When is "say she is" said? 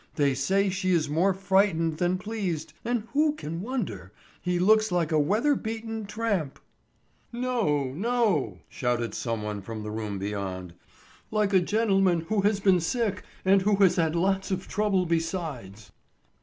0.33-1.07